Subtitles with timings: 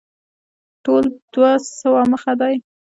[0.83, 1.03] ټول
[1.33, 1.51] دوه
[1.81, 2.55] سوه مخه دی.